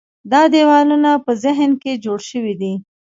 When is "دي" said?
2.61-2.73